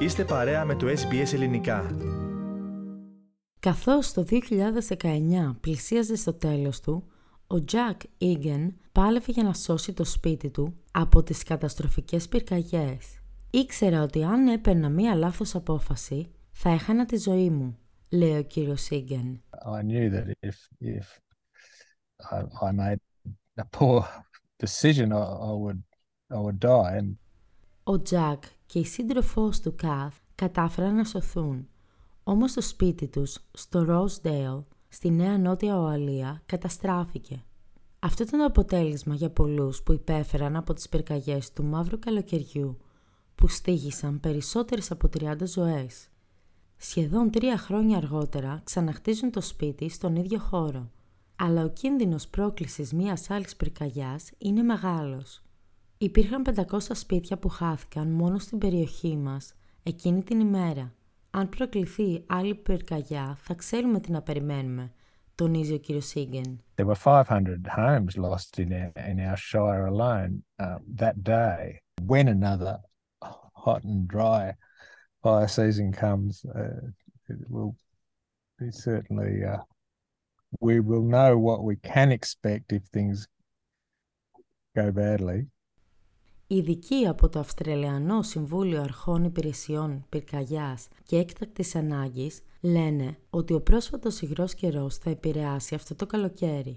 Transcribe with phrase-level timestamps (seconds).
[0.00, 1.96] Είστε παρέα με το SBS Ελληνικά.
[3.60, 7.04] Καθώς το 2019 πλησίαζε στο τέλος του,
[7.46, 13.20] ο Jack Egan πάλευε για να σώσει το σπίτι του από τις καταστροφικές πυρκαγιές.
[13.50, 18.88] Ήξερα ότι αν έπαιρνα μία λάθος απόφαση, θα έχανα τη ζωή μου, λέει ο κύριος
[18.90, 19.38] Egan.
[19.64, 21.06] I knew that if, if
[22.30, 23.00] I, I made
[23.54, 24.04] a poor
[24.64, 25.82] decision, I, I would,
[26.36, 26.92] I would die.
[26.98, 27.16] And
[27.90, 31.68] Ο Τζακ και η σύντροφός του Καθ κατάφεραν να σωθούν.
[32.22, 37.44] Όμως το σπίτι τους, στο Rosedale, στη Νέα Νότια Οαλία, καταστράφηκε.
[37.98, 42.78] Αυτό ήταν το αποτέλεσμα για πολλούς που υπέφεραν από τις πυρκαγιές του μαύρου καλοκαιριού,
[43.34, 46.08] που στήγησαν περισσότερες από 30 ζωές.
[46.76, 50.90] Σχεδόν τρία χρόνια αργότερα ξαναχτίζουν το σπίτι στον ίδιο χώρο,
[51.36, 55.42] αλλά ο κίνδυνος πρόκλησης μιας άλλης πυρκαγιάς είναι μεγάλος.
[56.02, 60.94] Υπήρχαν 500 σπίτια που χάθηκαν μόνο στην περιοχή μας εκείνη την ημέρα.
[61.30, 64.92] Αν προκληθεί άλλη πυρκαγιά θα ξέρουμε τι να περιμένουμε,
[65.34, 66.60] τονίζει ο κύριος Σίγκεν.
[66.76, 71.80] there were 500 homes lost in our, in our shire alone um, that day.
[72.06, 72.76] When another
[73.64, 74.54] hot and dry
[75.22, 76.82] fire season comes, uh,
[77.32, 77.74] it will
[78.58, 79.62] be certainly, uh,
[80.60, 83.18] we will know what we can expect if things
[84.80, 85.40] go badly.
[86.52, 93.60] Οι ειδικοί από το Αυστραλιανό Συμβούλιο Αρχών Υπηρεσιών Πυρκαγιάς και Έκτακτης Ανάγκης λένε ότι ο
[93.60, 96.76] πρόσφατος υγρός καιρός θα επηρεάσει αυτό το καλοκαίρι.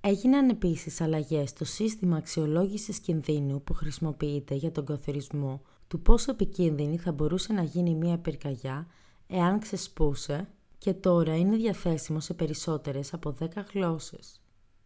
[0.00, 6.98] Έγιναν επίσης αλλαγές στο σύστημα αξιολόγησης κινδύνου που χρησιμοποιείται για τον καθορισμό του πόσο επικίνδυνη
[6.98, 8.86] θα μπορούσε να γίνει μια πυρκαγιά
[9.26, 14.41] εάν ξεσπούσε και τώρα είναι διαθέσιμο σε περισσότερες από 10 γλώσσες.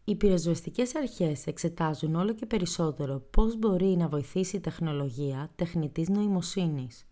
[0.09, 7.07] Οι πυροσβεστικές αρχές εξετάζουν όλο και περισσότερο πώς μπορεί να βοηθήσει η τεχνολογία τεχνητής νοημοσύνης.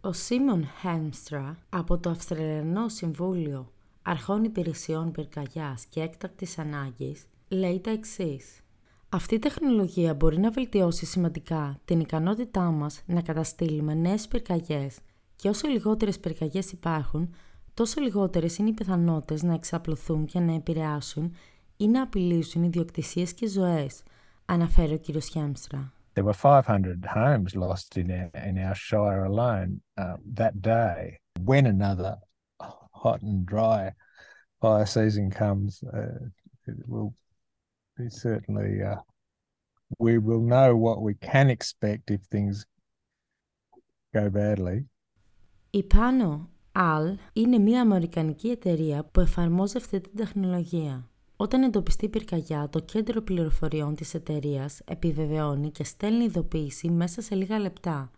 [0.00, 3.72] Ο Σίμον Χέμστρα από το Αυστραλιανό Συμβούλιο
[4.02, 8.60] Αρχών Υπηρεσιών Πυρκαγιάς και Έκτακτης Ανάγκης λέει τα εξής.
[9.08, 14.98] Αυτή η τεχνολογία μπορεί να βελτιώσει σημαντικά την ικανότητά μας να καταστήλουμε νέες πυρκαγιές
[15.36, 17.34] και όσο λιγότερες πυρκαγιές υπάρχουν,
[17.74, 21.32] τόσο λιγότερες είναι οι πιθανότητες να εξαπλωθούν και να επηρεάσουν
[21.76, 24.02] ή να απειλήσουν ιδιοκτησίες και ζωές,
[24.44, 25.92] αναφέρει ο κύριος Χέμστρα.
[26.14, 31.18] There were 500 homes lost in our, in our shire alone um, that day.
[31.50, 32.14] When another
[33.02, 33.92] hot and dry
[34.60, 36.20] fire season comes, uh,
[36.70, 37.12] it will
[37.96, 39.00] be certainly, uh,
[39.98, 42.64] we will know what we can expect if things
[44.14, 44.86] go badly.
[45.70, 51.08] Η Pano Al είναι μια αμερικανική εταιρεία που εφαρμόζει αυτή την τεχνολογία.
[51.36, 57.58] Όταν εντοπιστεί πυρκαγιά, το κέντρο πληροφοριών της εταιρείας επιβεβαιώνει και στέλνει ειδοποίηση μέσα σε λίγα
[57.58, 58.10] λεπτά.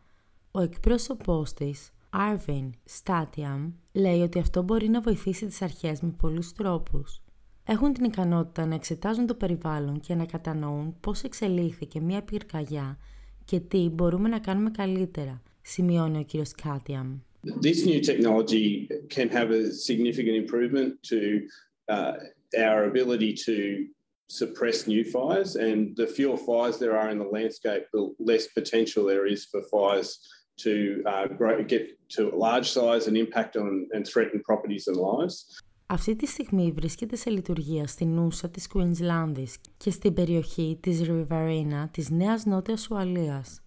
[0.50, 2.70] Ο εκπρόσωπός της, Arvin
[3.02, 7.22] Statiam, λέει ότι αυτό μπορεί να βοηθήσει τις αρχές με πολλούς τρόπους.
[7.64, 12.98] Έχουν την ικανότητα να εξετάζουν το περιβάλλον και να κατανοούν πώς εξελίχθηκε μια πυρκαγιά
[13.44, 17.18] και τι μπορούμε να κάνουμε καλύτερα, σημειώνει ο κύριος Κάτιαμ.
[17.62, 21.18] This new technology can have a significant improvement to
[21.94, 22.14] uh,
[22.67, 23.87] our ability to
[24.27, 29.01] suppress new fires, and the fewer fires there are in the landscape, the less potential
[29.05, 30.09] there is for fires
[30.65, 31.83] to uh, grow, get
[32.15, 35.35] to a large size and impact on and threaten properties and lives.
[35.85, 41.87] Αυτή τη στιγμή βρίσκεται σε λειτουργία στην Νούσα της Κουίνσλάνδης και στην περιοχή της Riverina
[41.91, 43.61] της Νέας Νότιας Ουαλίας.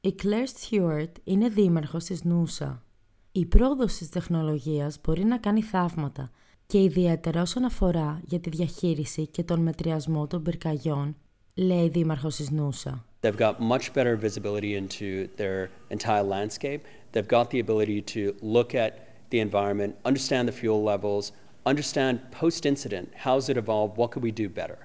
[0.00, 2.84] Η Claire Stewart είναι δήμαρχος της Νούσα.
[3.32, 6.30] Η πρόοδος της τεχνολογίας μπορεί να κάνει θαύματα
[6.67, 11.15] και ιδιαίτερα όσον αφορά για τη διαχείριση και τον μετριασμό των πυρκαγιών,
[11.53, 13.05] λέει η δήμαρχος της Νούσα.
[13.21, 16.81] They've got much better visibility into their entire landscape.
[17.11, 18.21] They've got the ability to
[18.55, 18.91] look at
[19.31, 21.31] the environment, understand the fuel levels,
[21.71, 24.77] understand post-incident, how's it evolved, what could we do better.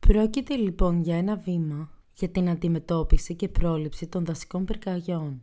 [0.00, 5.42] Πρόκειται λοιπόν για ένα βήμα για την αντιμετώπιση και πρόληψη των δασικών πυρκαγιών.